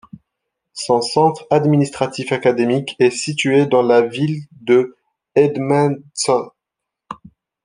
Son 0.73 0.99
centre 0.99 1.45
administratif 1.51 2.31
académique 2.31 2.95
est 2.97 3.11
situé 3.11 3.67
dans 3.67 3.83
la 3.83 4.01
ville 4.01 4.45
de 4.61 4.97
Edmundston. 5.35 6.49